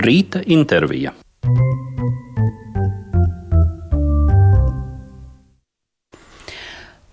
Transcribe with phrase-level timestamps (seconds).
[0.00, 1.12] Rīta intervija.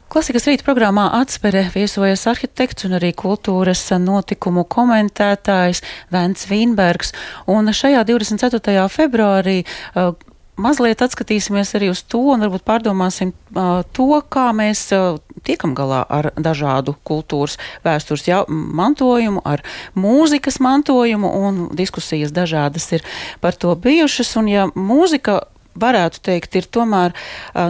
[0.08, 5.84] Klasikas rīta programmā atspere viesojas arhitekts un arī kultūras notikumu komentētājs
[6.16, 7.12] Vents Vīnbergs.
[7.52, 8.88] Un šajā 24.
[8.94, 10.16] februārī uh,
[10.58, 16.04] mazliet atskatīsimies arī uz to un varbūt pārdomāsim uh, to, kā mēs uh, tiekam galā
[16.10, 19.64] ar dažādu kultūras vēstures jau, mantojumu, ar
[19.98, 23.06] mūzikas mantojumu, un diskusijas dažādas ir
[23.44, 24.34] par to bijušas.
[24.42, 25.42] Un ja mūzika
[25.78, 27.14] varētu teikt, ir tomēr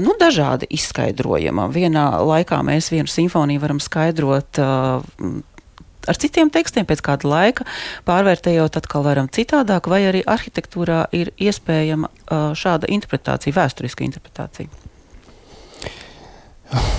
[0.04, 1.68] nu, dažādi izskaidrojama.
[1.76, 4.62] Vienā laikā mēs vienu simfoniju varam skaidrot.
[6.08, 7.68] Ar citiem tekstiem pēc kāda laika
[8.08, 12.12] pārvērtējot, atkal varam citādāk, vai arī arhitektūrā ir iespējama
[12.58, 14.72] šāda interpretācija, vēsturiska interpretācija?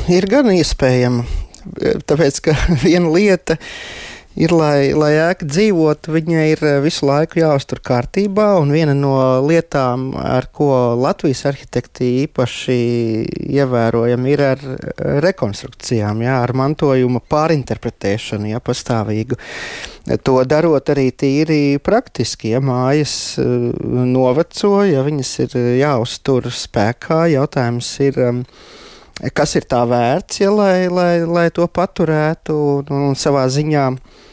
[0.08, 1.24] Ir gan iespējama,
[2.08, 4.07] tāpēc ka viena lieta ir
[4.38, 8.48] ir, lai, lai ēka dzīvot, viņa ir eh, visu laiku jāuztur kārtībā.
[8.62, 12.78] Un viena no lietām, ar ko Latvijas arhitekti īpaši
[13.58, 14.64] ievērojami, ir ar
[15.26, 19.38] rekonstrukcijām, jā, ar mantojuma pārinterpretēšanu, jā, pastāvīgu.
[20.24, 23.46] To darot arī tīri praktiski, ja mājas eh,
[24.14, 28.22] noveco, ja viņas ir jāuztur spēkā, jautājums ir.
[28.28, 28.44] Um,
[29.34, 34.24] kas ir tā vērts, ja, lai, lai, lai to paturētu un, un savā ziņā uh,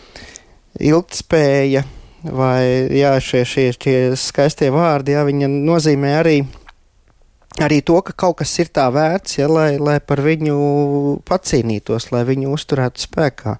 [0.81, 1.83] ilgtspēja
[2.25, 6.39] vai jā, šie, šie, šie skaistie vārdi, jā, viņa nozīmē arī,
[7.61, 12.25] arī to, ka kaut kas ir tā vērts, ja, lai, lai par viņu pacīnītos, lai
[12.27, 13.57] viņu uzturētu spēkā.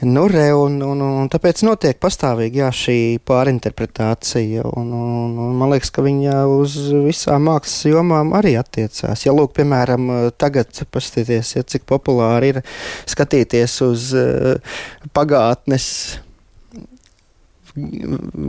[0.00, 4.62] Nu, re, un, un, un tāpēc notiek pastāvīgi jā, šī pārinterpretācija.
[4.78, 9.24] Un, un, un man liekas, ka viņa uz visām mākslas jomām arī attiecās.
[9.26, 10.06] Ja, lūk, piemēram,
[10.38, 12.62] tagad paskatieties, ja, cik populāri ir
[13.10, 14.78] skatīties uz uh,
[15.18, 15.90] pagātnes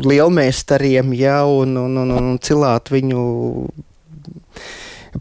[0.05, 3.23] lielmeistariem, ja, un, un, un, un cilāt viņu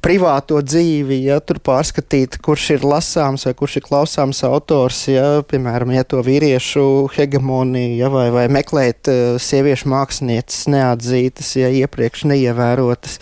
[0.02, 5.92] privāto dzīvi, ja tur pārskatīt, kurš ir lasāms vai kurš ir klausāms autors, ja, piemēram,
[5.96, 6.84] ja to vīriešu
[7.14, 13.18] hegemoniju, ja, vai, vai meklēt uh, sieviešu mākslinieces neatzītas, ja iepriekš neievērotas.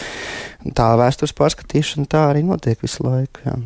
[0.76, 3.46] Tā vēstures pārskatīšana tā arī notiek visu laiku.
[3.46, 3.60] Ja.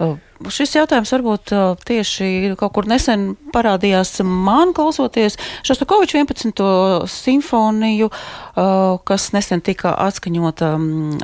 [0.00, 0.18] Uh.
[0.48, 1.50] Šis jautājums varbūt
[1.84, 5.34] tieši kaut kur nesen parādījās man klausoties
[5.66, 6.62] Šostakoviču 11.
[7.12, 8.08] simfoniju,
[9.04, 10.70] kas nesen tika atskaņota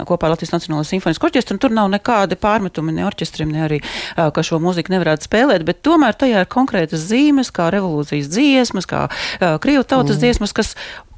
[0.09, 3.79] kopā Latvijas Nacionālo simfonijas orķestru, un tur nav nekādi pārmetumi ne orķestrim, ne arī,
[4.17, 9.07] ka šo mūziku nevarētu spēlēt, bet tomēr tajā ir konkrētas zīmes, kā revolūcijas dziesmas, kā
[9.41, 10.27] krievu tautas mm.
[10.27, 10.75] dziesmas, kas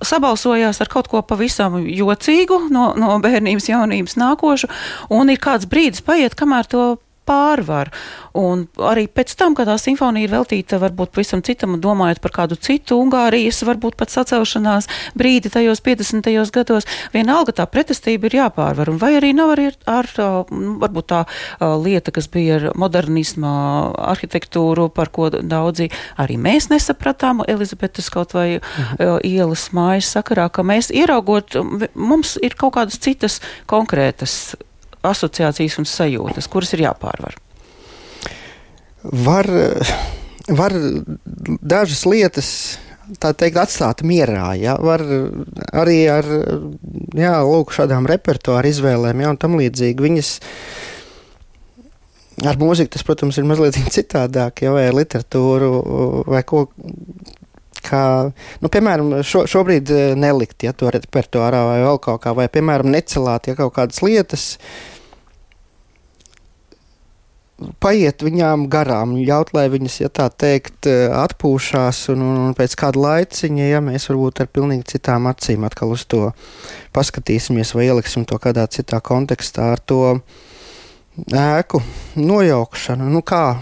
[0.06, 4.70] sabalsojās ar kaut ko pavisam jocīgu no, no bērnības jaunības nākošu,
[5.10, 6.86] un ir kāds brīdis paiet, kamēr to
[7.28, 7.92] pārvar.
[8.38, 12.58] Un arī pēc tam, kad tā simfonija ir veltīta varbūt pavisam citam, domājot par kādu
[12.60, 16.28] citu Ungārijas, varbūt pat sacelšanās brīdi tajos 50.
[16.54, 18.92] gados, vienalga tā pretestība ir jāpārvar.
[18.92, 21.24] Un vai arī nav arī ar, varbūt tā
[21.60, 23.52] lieta, kas bija ar modernisma
[24.12, 25.90] arhitektūru, par ko daudzi
[26.20, 29.18] arī mēs nesapratām Elizabetes kaut vai mhm.
[29.26, 31.58] ielas mājas sakarā, ka mēs ieraugot,
[31.94, 33.40] mums ir kaut kādas citas
[33.70, 34.56] konkrētas
[35.10, 37.38] asociācijas un sajūtas, kuras ir jāpārvar?
[39.02, 39.48] Var,
[40.48, 40.74] var
[41.62, 42.50] dažas lietas
[43.16, 44.52] tā teikt, atstāt mierā.
[44.58, 44.76] Ja?
[44.82, 45.04] Var
[45.72, 46.28] arī ar
[47.16, 50.04] jā, lūk, šādām repertuāra izvēlēm, ja, tam līdzīgi.
[50.04, 50.32] Viņas
[52.48, 55.72] ar mūziku tas, protams, ir mazliet citādāk, ja, vai ar literatūru,
[56.28, 56.68] vai ko.
[57.88, 58.28] Kā,
[58.60, 59.88] nu, piemēram, šo, šobrīd
[60.18, 64.48] nelikt ja, to repertuārā vai vēl kaut kā, vai, piemēram, necelāt ja, kaut kādas lietas,
[64.58, 64.97] uh,
[67.82, 73.64] paiet viņām garām, ļaut, lai viņas, ja tā teikt, atpūšās, un, un pēc kāda laiciņa,
[73.66, 76.28] ja mēs varbūt ar pilnīgi citām acīm atkal uz to
[76.94, 80.02] paskatīsimies vai ieliksim to kādā citā kontekstā ar to
[81.34, 81.82] ēku
[82.14, 83.10] nojaukšanu.
[83.10, 83.58] Nu kā?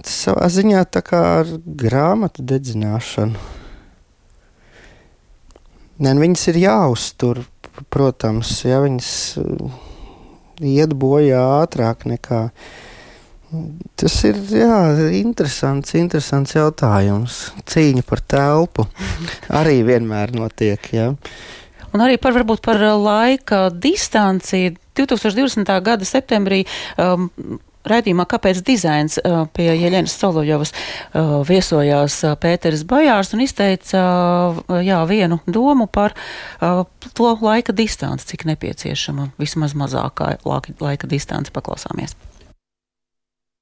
[0.00, 3.48] Tas savā ziņā tā kā ar grāmatu dedzināšanu.
[6.00, 7.42] Ne, viņas ir jāuztur,
[7.92, 9.10] protams, ja viņas
[10.60, 12.48] iet bojā ātrāk nekā.
[13.98, 14.76] Tas ir jā,
[15.18, 17.40] interesants, interesants jautājums.
[17.66, 18.86] Cīņa par telpu
[19.60, 20.92] arī vienmēr notiek.
[20.94, 21.10] Jā.
[21.90, 24.76] Un arī par, varbūt, par laika distanci.
[25.00, 25.70] 2020.
[25.86, 26.64] gada septembrī
[27.00, 27.30] um,
[27.88, 29.18] raidījumā Kāpēc dizains
[29.56, 30.74] pie Jeļenas Solojovas
[31.48, 34.02] viesojās Pēteris Bajārs un izteica
[34.84, 36.16] jā, vienu domu par
[37.14, 41.52] to laika distanci, cik nepieciešama vismaz mazākā laika distance.
[41.54, 42.16] Paklausāmies!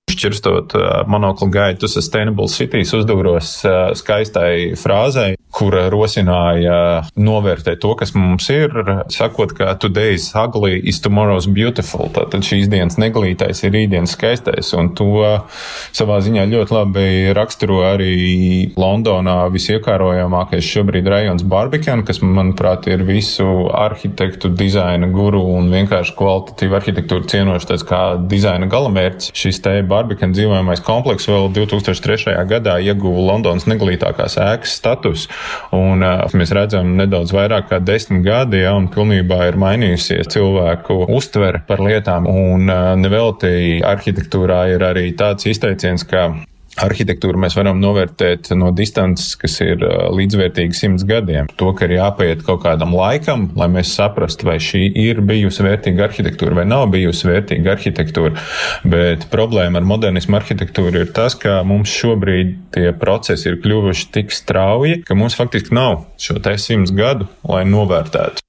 [0.09, 0.73] Šķirstot
[1.07, 3.51] monoklu gaitu Sustainable Cities uzdūros
[3.99, 8.73] skaistai frāzei, kura rosināja novērtēt to, kas mums ir,
[9.13, 12.09] sakot, ka today's ugly is tomorrow's beautiful.
[12.15, 15.25] Tātad šīs dienas neglītais ir rītdienas skaistais, un to
[15.97, 17.07] savā ziņā ļoti labi
[17.37, 18.15] raksturo arī
[18.79, 26.81] Londonā visiekārojamākais šobrīd rajons Barbican, kas, manuprāt, ir visu arhitektu, dizaina guru un vienkārši kvalitatīvu
[26.81, 29.33] arhitektūru cienošs tāds kā dizaina galamērķis.
[29.37, 32.35] Šis te Barbican dzīvojamais komplekss vēl 2003.
[32.49, 35.29] gadā ieguva Londonas neglītākās ēkas status,
[35.73, 41.05] un uh, mēs redzam nedaudz vairāk kā desmit gadi, ja, un pilnībā ir mainījusies cilvēku
[41.09, 46.31] uztvere par lietām, un uh, nevelti arhitektūrā ir arī tāds izteiciens, ka
[46.85, 49.83] Arhitektūru mēs varam novērtēt no distances, kas ir
[50.15, 51.49] līdzvērtīga simts gadiem.
[51.59, 56.07] To, ka ir jāpaiet kaut kādam laikam, lai mēs saprastu, vai šī ir bijusi vērtīga
[56.09, 58.47] arhitektūra vai nav bijusi vērtīga arhitektūra.
[58.89, 64.35] Bet problēma ar modernismu arhitektūru ir tas, ka mums šobrīd tie procesi ir kļuvuši tik
[64.35, 68.45] strauji, ka mums faktiski nav šo te simts gadu, lai novērtētu.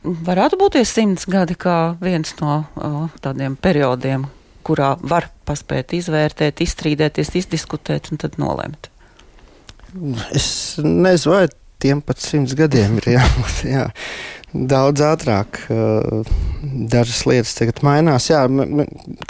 [0.00, 4.24] Varētu būt simts gadi kā viens no o, tādiem periodiem,
[4.66, 8.90] kurā var paspēt izvērtēt, izstrīdēties, izdiskutēt un tad nolemt?
[10.36, 11.46] Es nezinu, vai
[11.82, 13.64] tiem pat simts gadiem ir jābūt.
[13.74, 13.88] Jā.
[14.50, 15.60] Daudz ātrāk
[16.90, 18.26] dažas lietas tagad mainās.
[18.32, 18.40] Jā,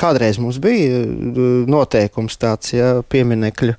[0.00, 1.02] kādreiz mums bija
[1.68, 3.76] noteikums tāds, ja pieminekļu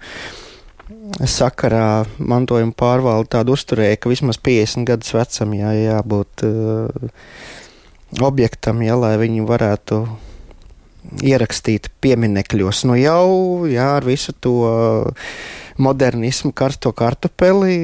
[1.27, 7.09] sakarā mantojuma pārvalde tādu uzturēja, ka vismaz 50 gadus vecam jā, jābūt uh,
[8.19, 10.01] objektam, ja, lai viņi varētu
[11.21, 12.85] ierakstīti pieminekļos.
[12.89, 14.55] Nu jau jā, ar visu to
[15.81, 17.75] modernismu, karsto kartupeli.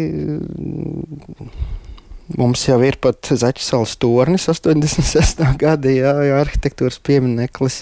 [2.38, 5.44] Mums jau ir pat Zaķisāls tornis 86.
[5.62, 7.81] gada jā, jā, arhitektūras piemineklis.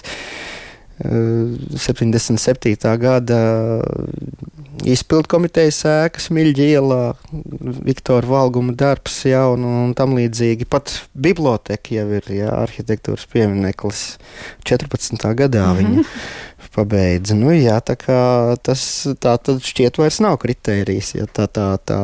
[0.96, 2.96] 77.
[2.96, 3.82] gada
[4.86, 7.14] izpildu komitejas ēkas, Miļģa ielā,
[7.84, 10.64] Viktora Valguma darbs, jā, un, un tam līdzīgi.
[10.72, 14.00] Pat biblioteka jau ir jā, arhitektūras piemineklis.
[14.64, 15.34] 14.
[15.36, 15.78] gadā mm -hmm.
[15.78, 16.02] viņa
[16.76, 17.34] pabeidza.
[17.34, 22.00] Nu, jā, tā kā tas tā tad šķiet vairs nav kritērijs, ja tā tā tā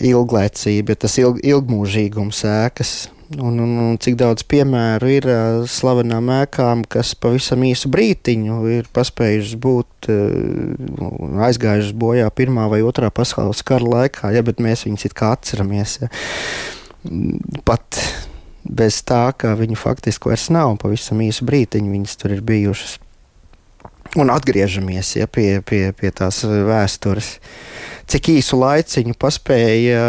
[0.00, 3.08] ilglaicība, tas ilg, ilgmūžīgums ēkas.
[3.38, 8.90] Un, un, un cik daudz piemēru ir uh, slavenām ēkām, kas pavisam īsu brītiņu ir
[8.92, 15.06] paspējušas būt uh, aizgājušas bojā Pirmā vai Otrā pasaules kara laikā, ja, bet mēs viņus
[15.08, 15.96] it kā atceramies.
[16.02, 16.10] Ja.
[17.64, 18.02] Pat
[18.62, 22.98] bez tā, ka viņu faktiski vairs nav, pavisam īsu brītiņu viņas tur ir bijušas.
[24.20, 27.38] Un atgriežamies ja, pie, pie, pie tās vēstures.
[28.12, 30.02] Cik īsu laiciņu paspēja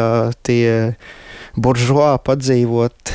[0.43, 0.95] tie
[1.55, 3.13] buržuā padzīvot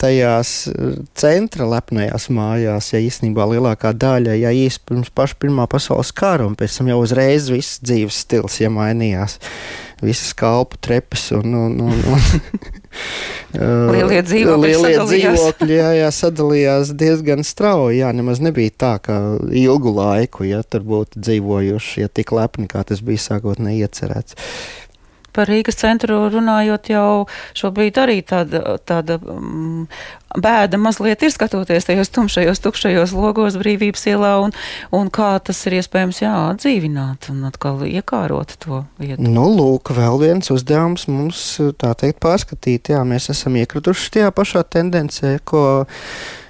[0.00, 6.12] tajās eh, centra lepnajās mājās, ja īstenībā lielākā daļa, ja īsi pirms paša Pirmā pasaules
[6.16, 9.40] kara, un pēc tam jau uzreiz viss dzīves stils ja mainījās.
[10.04, 12.24] Visas kalpu trepas un, un, un, un
[13.94, 18.02] lielie dzīvokļi, lielie dzīvokļi jā, jā, sadalījās diezgan strauji.
[18.02, 19.16] Jā, nemaz nebija tā, ka
[19.48, 24.36] ilgu laiku, ja tur būtu dzīvojuši, ja tik lepni, kā tas bija sākotnēji iecerēts
[25.36, 27.26] par Rīgas centru runājot, jau
[27.58, 29.84] šobrīd arī tāda, tāda um,
[30.36, 34.54] bēda mazliet ir skatoties tajos tumšajos, tukšajos logos brīvības ielā un,
[34.96, 39.22] un kā tas ir iespējams jā, atdzīvināt un atkal iekārot to vietu.
[39.22, 41.44] Nu, lūk, vēl viens uzdevums mums,
[41.80, 42.92] tā teikt, pārskatīt.
[42.94, 45.84] Jā, mēs esam iekrituši tajā pašā tendencē, ko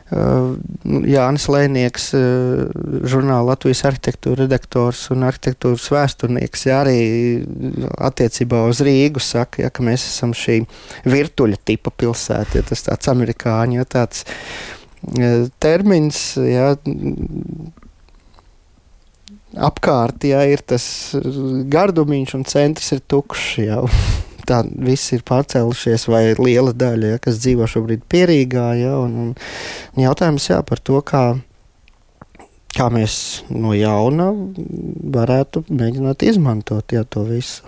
[0.07, 2.13] Jānis Lēnieks,
[3.11, 7.01] žurnāla Latvijas arhitektūra redaktors un arhitektūras vēsturnieks, jā, arī
[8.07, 10.61] attiecībā uz Rīgu saka, ja, ka mēs esam šī
[11.11, 14.23] virtuļa tipa pilsēta, ja tas tāds amerikāņu, ja tāds
[15.63, 16.71] termins, ja,
[19.67, 20.87] apkārt, ja ir tas
[21.75, 23.85] gardumiņš un centrs ir tukšs jau.
[24.49, 28.69] Tā viss ir pārcēlušies, vai liela daļa, ja, kas dzīvo šobrīd pierīgā.
[28.81, 31.25] Ja, un, un jautājums jā, par to, kā
[32.77, 33.17] kā mēs
[33.53, 34.29] no jauna
[35.17, 37.65] varētu mēģināt izmantot jā, to visu.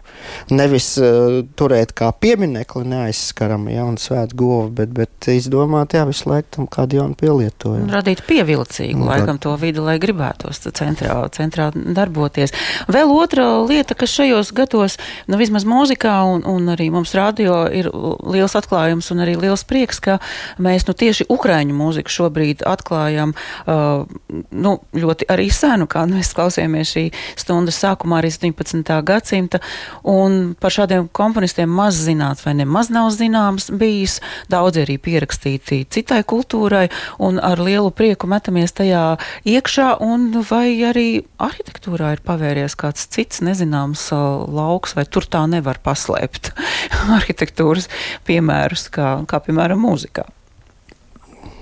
[0.51, 6.29] Nevis uh, turēt kā pieminekli neaizskaramu ja, un svētu govu, bet, bet izdomāt, jā, visu
[6.31, 7.89] laiku tam kādu jaunu pielietojumu.
[7.93, 12.55] Radīt pievilcīgu, un, laikam, to vidi, lai gribētos centrā, centrā darboties.
[12.91, 14.99] Vēl otra lieta, kas šajos gados,
[15.31, 17.91] nu vismaz mūzikā un, un arī mums radio ir
[18.29, 20.19] liels atklājums un arī liels prieks, ka
[20.63, 23.35] mēs nu tieši ukraiņu mūziku šobrīd atklājam,
[23.65, 24.05] uh,
[24.51, 27.05] nu, ļoti arī senu, kā mēs klausījāmies šī
[27.39, 28.93] stundas sākumā, arī 17.
[29.07, 29.61] gadsimta,
[30.09, 34.19] un par šādiem komponistiem maz zināts vai nemaz nav zināms bijis,
[34.53, 36.87] daudz arī pierakstīti citai kultūrai,
[37.19, 39.05] un ar lielu prieku metamies tajā
[39.49, 41.09] iekšā, un vai arī
[41.43, 46.53] arhitektūrā ir pavēries kāds cits nezināms uh, lauks, vai tur tā nevar paslēpt
[47.19, 47.91] arhitektūras
[48.29, 50.29] piemērus, kā, kā piemēram mūzikā.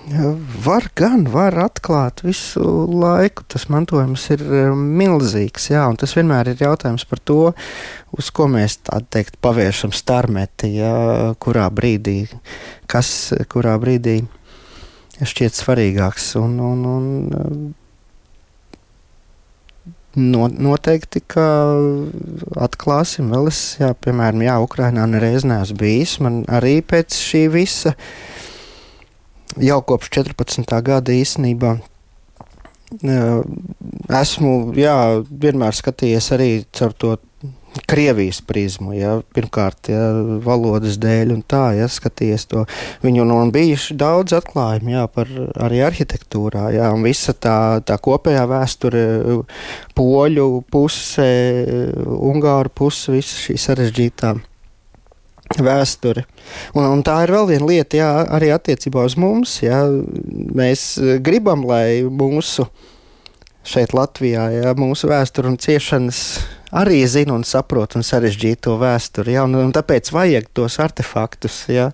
[0.06, 3.42] Var gan, var atklāt visu laiku.
[3.50, 7.40] Tas mantojums ir eh, milzīgs, jā, un tas vienmēr ir jautājums par to,
[8.14, 12.20] uz ko mēs tā teikt pavēršam starmeti, jā, kurā brīdī,
[12.86, 14.20] kas, kurā brīdī
[15.26, 16.36] šķiet svarīgāks.
[16.42, 17.74] Un, un, un,
[20.16, 21.42] No, noteikti, ka
[22.64, 26.14] atklāsim vēl es, jā, piemēram, jā, Ukrainā nereiz neesmu bijis.
[26.24, 28.45] Man arī pēc šī visa uh,
[29.60, 30.80] jau kopš 14.
[30.82, 31.76] gada īstenībā.
[34.16, 37.16] Esmu jā, vienmēr skatījies arī caur to
[37.84, 40.06] Krievijas prizmu, ja, pirmkārt, ja,
[40.40, 42.62] valodas dēļ, un tā, ja, skaties to.
[43.02, 45.28] Viņu nu, bijuši daudz atklājumu, jā, par
[45.66, 49.04] arī arhitektūrā, jā, un visa tā, tā kopējā vēsture,
[49.98, 51.30] poļu puse,
[52.16, 54.36] ungāru puse, visa šī sarežģītā
[55.62, 56.26] vēsturi.
[56.74, 59.58] Un, un tā ir vēl viena lieta, jā, arī attiecībā uz mums.
[59.64, 59.84] Jā.
[60.56, 60.94] Mēs
[61.24, 62.68] gribam, lai mūsu
[63.66, 66.22] šeit, Latvijā, jā, mūsu vēsture un ciešanas
[66.76, 69.36] arī zina un saprot un sarežģīja to vēsturi.
[69.36, 71.90] Jā, un, un tāpēc vajag tos artefaktus jā,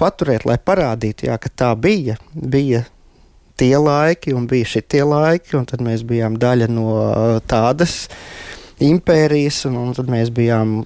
[0.00, 2.18] paturēt, lai parādītu, jā, ka tā bija.
[2.34, 2.86] bija
[3.60, 6.94] Tie laiki, un bija šie laiki, un tad mēs bijām daļa no
[7.44, 8.06] tādas
[8.80, 10.80] impērijas, un, un tad mēs bijām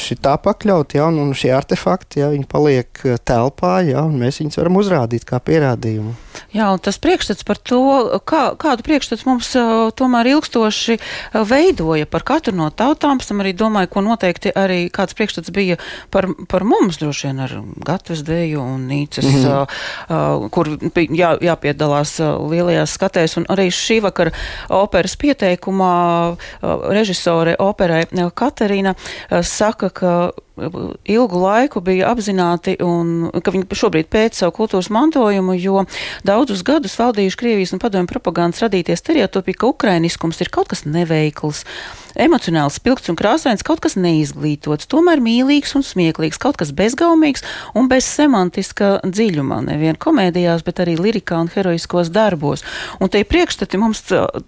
[0.00, 4.40] šitā pakļauti, ja, un, un šie artefakti, ja, viņi paliek eh, telpā, ja, un mēs
[4.42, 6.14] viņus varam uzrādīt kā pierādījumu.
[6.54, 7.80] Jā, un tas priekšstats par to,
[8.28, 13.54] kā, kādu priekšstats mums uh, tomēr ilgstoši uh, veidoja par katru no tautām, tam arī
[13.56, 15.78] domāju, ko noteikti arī kāds priekšstats bija
[16.14, 19.66] par, par mums, droši vien ar Gatves dēju un Nīcas, mm -hmm.
[20.08, 24.32] uh, kur jā, jāpiedalās lielajās skatēs, un arī šī vakar
[24.68, 26.36] operas pieteikumā
[26.90, 28.94] režisore operai Katerīna
[29.42, 35.84] saka, ka ilgu laiku bija apzināti un ka viņi šobrīd pēc savu kultūras mantojumu, jo
[36.26, 41.64] daudzus gadus valdījuši Krievijas un padomju propagandas radīties stereotipi, ka ukrainiskums ir kaut kas neveikls
[42.20, 47.44] emocionāli spilgts un krāsains, kaut kas neizglītots, tomēr mīlīgs un smieklīgs, kaut kas bezgaumīgs
[47.78, 52.64] un bez semantiska dziļuma, nevien komēdijās, bet arī lirikā un heroiskos darbos.
[53.00, 54.04] Un tie priekšstati mums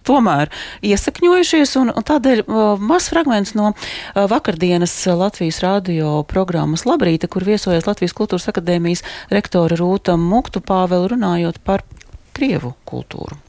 [0.07, 0.53] tomēr
[0.87, 2.45] iesakņojušies, un, un tādēļ
[2.83, 3.73] mazs fragments no
[4.15, 11.63] vakardienas Latvijas radio programmas Labrīta, kur viesojas Latvijas kultūras akadēmijas rektore Rūta Muktu Pāvela runājot
[11.65, 11.85] par
[12.37, 13.46] Krievu kultūru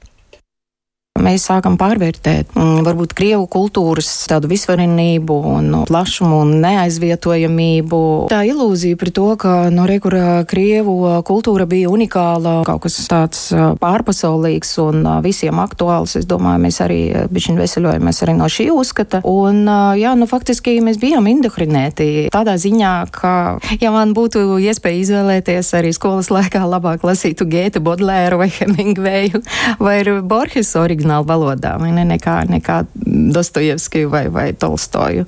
[1.23, 8.01] mēs sākam pārvērtēt mm, varbūt Krievu kultūras tādu visvarenību un plašumu un neaizvietojamību.
[8.31, 10.95] Tā ilūzija par to, ka no rekura Krievu
[11.27, 13.47] kultūra bija unikāla, kaut kas tāds
[13.81, 16.99] pārpasaulīgs un visiem aktuāls, es domāju, mēs arī
[17.33, 19.23] bišķiņ veseļojamies arī no šī uzskata.
[19.27, 19.65] Un,
[19.97, 23.33] jā, nu faktiski mēs bijām indokrinēti tādā ziņā, ka,
[23.81, 29.43] ja man būtu iespēja izvēlēties arī skolas laikā labāk lasītu Gēta Bodlēru vai Hemingveju
[29.81, 29.97] vai
[30.27, 32.85] Borges oriģinālu oriģinālu valodā, ne, nekā, nekā
[33.33, 35.25] Dostojevskiju vai, vai Tolstoju.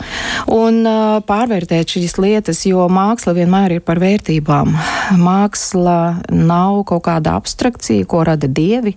[0.51, 4.75] Un uh, pārvērtēt šīs lietas, jo māksla vienmēr ir par vērtībām.
[5.19, 8.95] Māksla nav kaut kāda abstrakcija, ko rada dievi,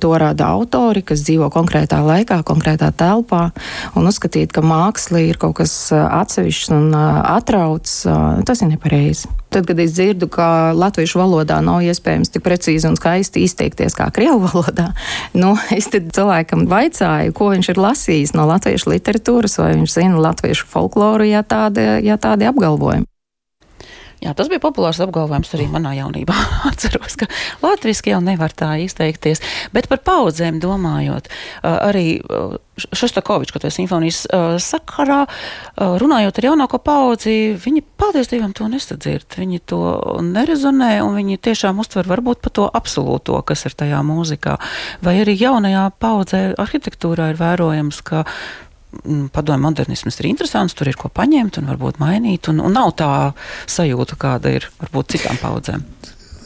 [0.00, 3.50] to rada autori, kas dzīvo konkrētā laikā, konkrētā telpā,
[3.96, 8.02] un uzskatīt, ka māksla ir kaut kas atsevišķs un atrauts,
[8.48, 9.28] tas ir nepareizi.
[9.48, 14.10] Tad, kad es dzirdu, ka latviešu valodā nav iespējams tik precīzi un skaisti izteikties kā
[14.14, 14.90] krievu valodā,
[15.32, 20.68] nu, es cilvēkam vaicāju, ko viņš ir lasījis no latviešu literatūras, vai viņš zina latviešu
[20.68, 23.08] folkloru, ja tādi, ja tādi apgalvojumi.
[24.18, 26.34] Jā, tas bija populārs apgalvojums arī manā jaunībā.
[26.70, 27.28] Atceros, ka
[27.62, 29.42] latviešu jau nevar tā izteikties.
[29.74, 31.30] Bet par paudzēm domājot,
[31.62, 32.18] arī
[32.78, 34.24] Šostakovičs, ko tas simfonijas
[34.62, 35.24] sakarā,
[35.78, 39.38] runājot ar jaunāko paudzi, viņi paldies Dievam to nesadzird.
[39.38, 39.80] Viņi to
[40.26, 44.58] nerezonē un viņi tiešām uztver varbūt pa to absolūto, kas ir tajā mūzikā.
[45.02, 48.24] Vai arī jaunajā paudzē arhitektūrā ir vērojams, ka
[49.34, 53.10] padomju modernisms ir interesants, tur ir ko paņemt un varbūt mainīt, un, un nav tā
[53.68, 55.84] sajūta, kāda ir varbūt citām paudzēm.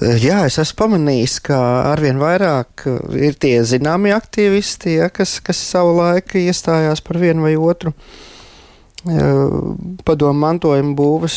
[0.02, 1.56] Jā, es esmu pamanījis, ka
[1.92, 7.54] arvien vairāk ir tie zināmie aktīvisti, ja, kas, kas savu laiku iestājās par vienu vai
[7.54, 7.94] otru
[9.02, 11.36] padomu mantojumu būvas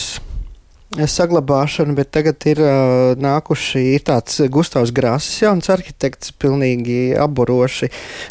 [1.04, 7.90] saglabāšanu, bet tagad ir uh, nākuši ir tāds Gustavs Grāsis, jauns arhitekts, pilnīgi apburoši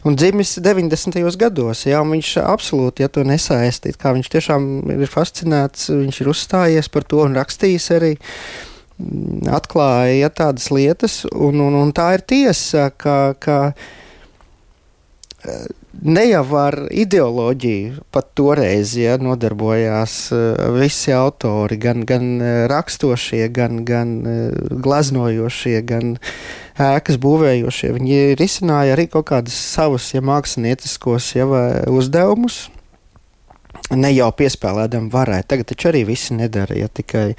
[0.09, 1.21] un dzimis 90.
[1.41, 1.85] gados.
[1.89, 7.09] Jā, viņš absolūti, ja to nesaistīt, kā viņš tiešām ir fascinēts, viņš ir uzstājies par
[7.09, 8.15] to un rakstījis arī.
[9.51, 13.59] Atklāja ja, tādas lietas, un, un, un tā ir tiesa, ka, ka
[16.05, 20.43] ne jau ar ideoloģiju pat toreiz ja, nodarbojās uh,
[20.77, 26.15] visi autori, gan, gan uh, rakstošie, gan, gan uh, gleznojošie, gan
[26.81, 27.95] ēkas būvējošie.
[27.97, 31.49] Viņi risināja arī kaut kādus savus ja, mākslinieciskos ja,
[31.89, 32.67] uzdevumus.
[33.95, 35.43] Ne jau piespēlēdam varai.
[35.49, 37.35] Tagad taču arī visi nedara, ja tikai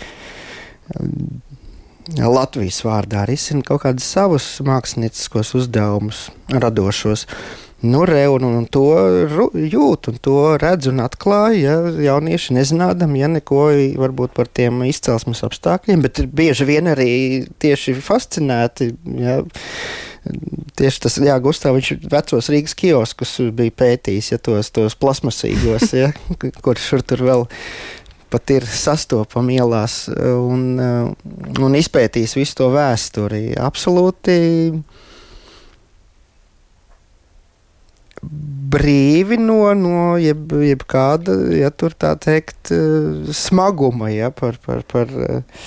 [2.21, 7.25] Latvijas vārdā risina kaut kādus savus mākslinieciskos uzdevumus, radošos.
[7.25, 8.85] Uh, Nu, re, un, un to
[9.53, 11.59] jūt, un to redz un atklāja.
[11.59, 13.67] Ja, jaunieši nezinādami, ja neko
[13.99, 17.11] varbūt par tiem izcelsmes apstākļiem, bet bieži vien arī
[17.61, 18.93] tieši fascinēti.
[19.19, 19.41] Ja,
[20.75, 26.07] Tieši tas, Jā, Gustavs, viņš vecos Rīgas kioskus bija pētījis, ja tos, tos plasmasīgos, ja,
[26.65, 27.45] kur šur tur vēl
[28.33, 33.43] pat ir sastopami ielās un, un izpētījis visu to vēsturi.
[33.61, 34.39] Absolūti
[38.75, 45.11] brīvi no, no jeb, jebkāda, ja tur tā teikt, eh, smaguma, ja, par, par, par
[45.11, 45.63] eh,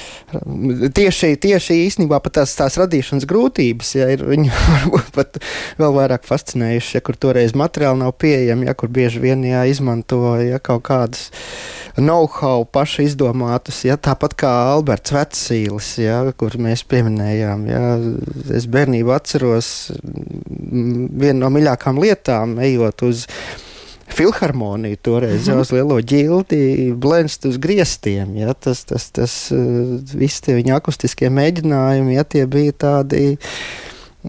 [0.95, 5.41] tieši, tieši īstenībā pat tās, tās radīšanas grūtības, ja, ir viņi varbūt pat
[5.81, 10.23] vēl vairāk fascinējuši, ja, kur toreiz materiāli nav pieejami, ja, kur bieži vien, ja, izmanto,
[10.43, 11.29] ja, kaut kādas
[11.99, 17.83] know-how paši izdomātus, ja, tāpat kā Alberts Vecīlis, ja, kur mēs pieminējām, ja,
[18.55, 19.73] es bērnību atceros
[20.69, 23.27] vienu no mīļākām lietām, ejot uz
[24.09, 25.61] filharmoniju toreiz mm -hmm.
[25.61, 28.37] uz lielo ģildi, blēnst uz griestiem.
[28.37, 33.39] Ja, tas, tas, tas, uh, visi tie viņa akustiskie mēģinājumi, ja tie bija tādi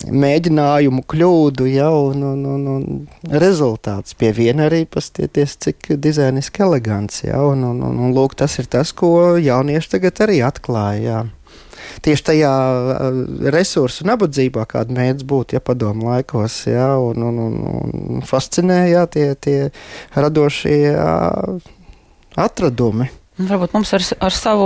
[0.06, 7.24] mēģinājumu kļūdu, ja, un, un, un, un rezultāts pie viena arī pastieties, cik dizainiski elegants,
[7.24, 11.02] ja, un, un, un, un lūk, tas ir tas, ko jaunieši tagad arī atklāja.
[11.02, 11.26] Ja
[12.06, 12.54] tieši tajā
[13.54, 17.60] resursu nabadzībā, kāda mēdz būt, ja padomu laikos, ja, un, un, un,
[18.18, 19.70] un fascinē, ja, tie, tie
[20.16, 20.80] radošie
[22.40, 23.10] atradumi.
[23.40, 24.66] Varbūt mums ar, ar savu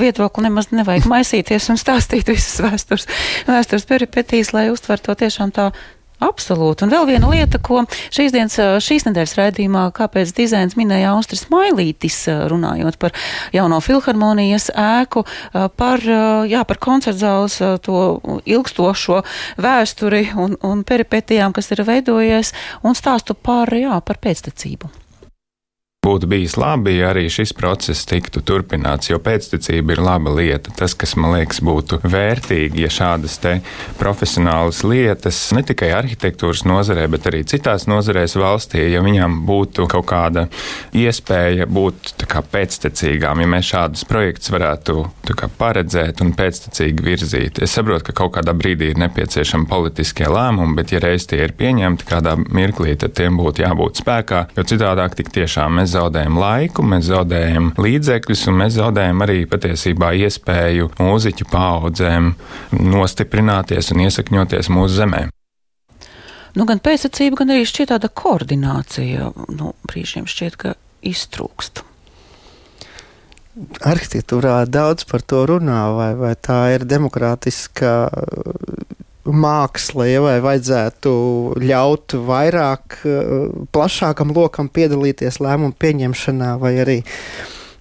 [0.00, 3.04] viedokli nemaz nevajag maisīties un stāstīt visas vēstures,
[3.44, 5.68] vēstures peripetīs, lai uztvertu to tiešām tā
[6.24, 6.86] Absolūti.
[6.86, 7.82] Un vēl viena lieta, ko
[8.14, 13.14] šīs dienas, šīs nedēļas raidījumā, kāpēc dizains minēja Austris Mailītis, runājot par
[13.54, 16.04] jauno filharmonijas ēku, par,
[16.48, 18.00] jā, par koncertzāles to
[18.48, 19.22] ilgstošo
[19.60, 25.03] vēsturi un, un peripetijām, kas ir veidojies, un stāstu par, jā, par pēctecību.
[26.04, 30.72] Būtu bijis labi, ja arī šis process tiktu turpināts, jo pēctecība ir laba lieta.
[30.76, 33.38] Tas, kas man liekas, būtu vērtīgi, ja šādas
[33.96, 40.04] profesionālas lietas, ne tikai arhitektūras nozarē, bet arī citās nozarēs valstī, ja viņām būtu kaut
[40.10, 40.42] kāda
[40.92, 47.62] iespēja būt kā, pēctecīgām, ja mēs šādus projektus varētu kā, paredzēt un pēctecīgi virzīt.
[47.64, 51.56] Es saprotu, ka kaut kādā brīdī ir nepieciešami politiskie lēmumi, bet ja reiz tie ir
[51.56, 56.84] pieņemti kādā mirklī, tad tiem būtu jābūt spēkā, jo citādāk tik tiešām mēs zaudējam laiku,
[56.86, 62.34] mēs zaudējam līdzekļus, un mēs zaudējam arī patiesībā iespēju mūziķu paudzēm
[62.94, 65.24] nostiprināties un iesakņoties mūsu zemē.
[66.54, 69.32] Nu, gan pēctecība, gan arī šķiet tāda koordinācija.
[69.56, 71.82] Nu, brīžiem šķiet, ka iztrūkst.
[73.86, 77.90] Arhitektūrā daudz par to runā, vai, vai tā ir demokrātiska
[79.24, 81.10] māksla, ja, vai vajadzētu
[81.62, 83.34] ļaut vairāk, eh,
[83.72, 86.98] plašākam lokam piedalīties lēmumu pieņemšanā, vai arī,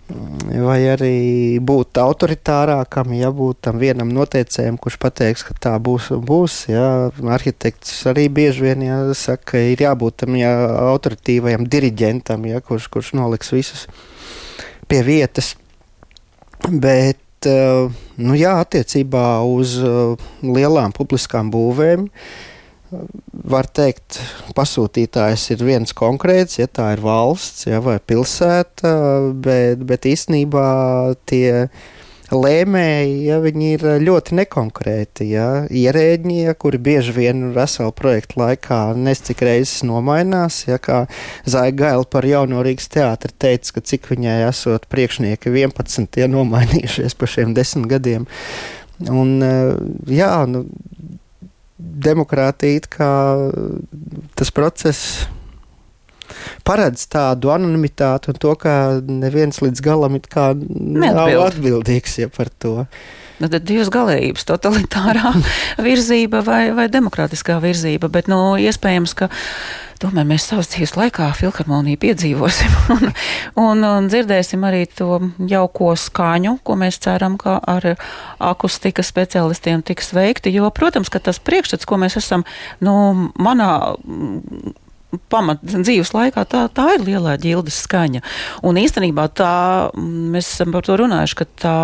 [0.07, 6.23] vai arī būt autoritārākam, ja būt tam vienam noteicējam, kurš pateiks, ka tā būs un
[6.27, 6.69] būs.
[6.69, 7.09] Ja.
[7.23, 10.53] Arhitekts arī bieži vien ja, saka, ka ir jābūt tam ja,
[10.93, 13.87] autoritīvajam diriģentam, ja, kurš, kurš noliks visus
[14.87, 15.55] pie vietas.
[16.69, 23.03] Bet eh, nu, jā, attiecībā uz eh, lielām publiskām būvēm eh,
[23.55, 24.19] var teikt,
[24.57, 28.93] pasūtītājs ir viens konkrēts, ja tā ir valsts ja, vai pilsēta,
[29.33, 30.67] bet, bet īstenībā
[31.29, 31.67] tie
[32.31, 38.79] lēmēji, ja viņi ir ļoti nekonkrēti, ja, ierēģi, ja, kuri bieži vien veselu projektu laikā
[38.95, 41.03] nescik reizes nomainās, ja, kā
[41.49, 47.29] Zaigaila par jauno Rīgas teātri teica, ka cik viņai esot priekšnieki 11, ja nomainījušies pa
[47.29, 48.27] šiem desmit gadiem.
[49.09, 49.73] Un, eh,
[50.21, 50.65] jā, nu,
[51.77, 53.13] demokrātija, kā
[54.37, 55.25] tas process
[56.67, 58.75] paredz tādu anonimitāti un to, ka
[59.07, 62.83] neviens līdz galam it kā nav atbildīgs ja, par to.
[63.41, 65.33] Nu, tad divas galējības, totalitārā
[65.87, 68.07] virzība vai, vai demokrātiskā virzība.
[68.13, 69.27] Bet, nu, iespējams, ka
[70.03, 73.09] tomēr mēs savas dzīves laikā filharmoniju piedzīvosim un,
[73.63, 75.17] un, un dzirdēsim arī to
[75.49, 77.93] jauko skaņu, ko mēs ceram, ka ar
[78.53, 80.53] akustikas speciālistiem tiks veikti.
[80.53, 82.45] Jo, protams, ka tas priekšstats, ko mēs esam,
[82.83, 82.95] nu,
[83.41, 83.73] manā
[85.29, 88.21] pamat dzīves laikā, tā, tā ir lielā ģildes skaņa.
[88.65, 89.53] Un īstenībā tā,
[89.95, 91.75] mēs esam par to runājuši, ka tā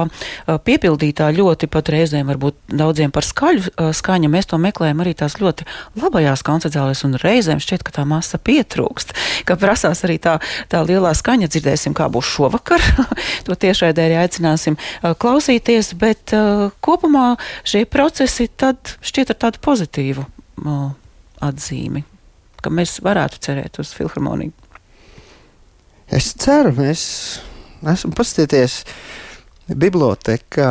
[0.65, 5.37] piepildītā ļoti pat reizēm varbūt daudziem par skaļu ā, skaņa, mēs to meklējam arī tās
[5.41, 5.67] ļoti
[5.99, 9.15] labajās koncertzālēs un reizēm šķiet, ka tā masa pietrūkst,
[9.49, 10.37] ka prasās arī tā,
[10.71, 12.83] tā lielā skaņa, dzirdēsim, kā būs šovakar,
[13.47, 16.33] to tiešraidē arī aicināsim klausīties, bet
[16.85, 17.33] kopumā
[17.67, 20.25] šie procesi tad šķiet ar tādu pozitīvu
[21.39, 22.08] atzīmi
[22.63, 24.53] ka mēs varētu cerēt uz filharmoniju.
[26.09, 27.01] Es ceru, mēs
[27.85, 28.83] esam paskatīties.
[29.69, 30.69] Biblioteka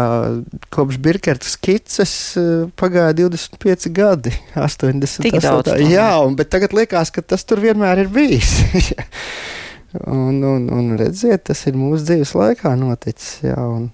[0.74, 5.22] kopš Birkerta skices eh, pagāja 25 gadi, 80.
[5.22, 5.84] Tik daudz tomēr.
[5.92, 8.56] Jā, un, bet tagad liekas, ka tas tur vienmēr ir bijis.
[10.02, 13.38] un, un, un redziet, tas ir mūsu dzīves laikā noticis.
[13.46, 13.86] Jā, un,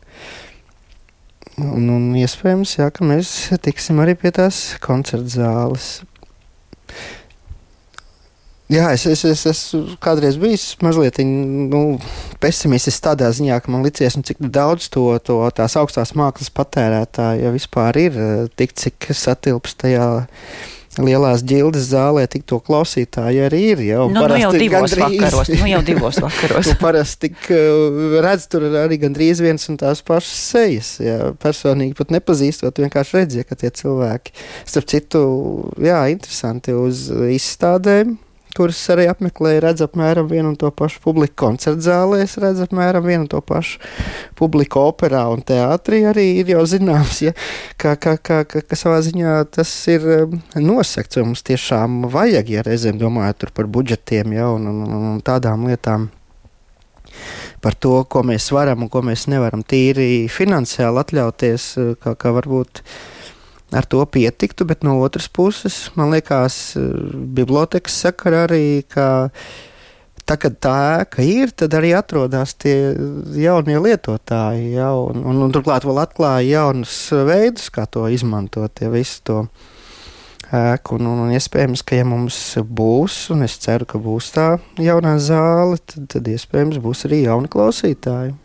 [1.61, 5.93] un, un iespējams, jā, ka mēs tiksim arī pie tās koncerta zāles.
[8.73, 11.99] Jā, es, es, es esmu kādreiz bijis mazliet nu,
[12.41, 17.45] pesimistisks tādā ziņā, ka man licies, nu, cik daudz to, to tās augstās mākslas patērētāju
[17.45, 18.17] ja vispār ir,
[18.57, 20.09] tik cik satilpst tajā
[20.97, 23.85] lielās ģildes zālē, tik to klausītāji arī ir.
[23.85, 26.73] Jau, nu, nu jau divos gandrīz, vakaros, nu jau divos vakaros.
[26.81, 30.97] parasti tik uh, redz tur arī gandrīz viens un tās pašas sejas.
[31.05, 35.25] Jā, personīgi pat nepazīstot, vienkārši redzēja, ka tie cilvēki, starp citu,
[35.85, 38.17] jā, interesanti uz izstādēm
[38.57, 43.31] kuras arī apmeklēju, redz apmēram vienu un to pašu publiku koncertzālēs, redz apmēram vienu un
[43.33, 43.81] to pašu
[44.39, 47.35] publiku operā un teātrī arī ir jau zināms, ja,
[47.81, 52.53] ka, ka, ka, ka, ka savā ziņā tas ir um, nosakts, un mums tiešām vajag,
[52.57, 56.11] ja reizēm domājot par budžetiem ja, un, un, un tādām lietām
[57.65, 61.69] par to, ko mēs varam un ko mēs nevaram tīri finansiāli atļauties,
[62.03, 62.83] kā, kā varbūt
[63.75, 66.77] ar to pietiktu, bet no otras puses, man liekas,
[67.37, 69.29] bibliotekas sakara arī, ka
[70.29, 72.95] tā, kad tā ēka ir, tad arī atrodas tie
[73.39, 74.73] jaunie lietotāji.
[74.77, 76.97] Ja, un, un, un turklāt vēl atklāja jaunus
[77.29, 79.39] veidus, kā to izmantot, ja visu to
[80.55, 80.99] ēku.
[80.99, 84.49] Un, un, un iespējams, ka ja mums būs, un es ceru, ka būs tā
[84.81, 88.37] jaunā zāle, tad, tad iespējams būs arī jauni klausītāji.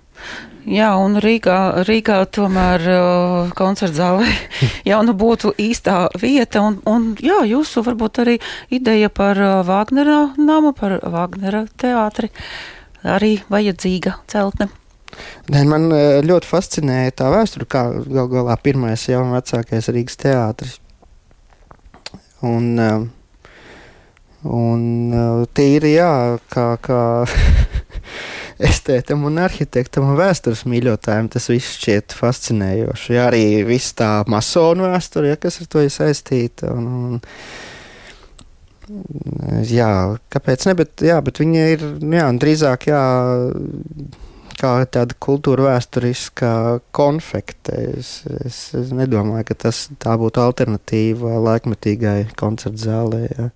[0.69, 4.27] Jā, un Rīgā, Rīgā tomēr uh, koncerta zālē
[4.89, 6.61] jau nu būtu īstā vieta.
[6.61, 8.35] Un, un jā, jūsu varbūt arī
[8.69, 12.29] ideja par uh, Vāgnera namu, par Vāgnera teātri
[13.01, 14.69] arī vajadzīga celtne.
[15.49, 20.77] Nē, man uh, ļoti fascinēja tā vēsture, kā gal galā pirmais jau vecākais Rīgas teātris.
[22.45, 23.07] Un, uh,
[24.45, 26.13] un uh, tīri, jā,
[26.53, 27.01] kā, kā
[28.59, 33.13] estētam un arhitektam un vēstures mīļotājiem tas viss šķiet fascinējoši.
[33.15, 36.73] Jā, arī viss tā masonu vēsture, ja, kas ar to ir saistīta.
[36.75, 37.21] Un, un,
[39.69, 39.91] jā,
[40.33, 41.85] kāpēc ne, bet, jā, bet viņa ir,
[42.19, 43.03] jā, drīzāk, jā,
[44.59, 46.53] kā tāda kultūra vēsturiskā
[46.95, 47.77] konfekte.
[47.99, 48.11] Es,
[48.43, 53.23] es, es nedomāju, ka tas tā būtu alternatīva laikmetīgai koncertu zālē.
[53.29, 53.49] Jā.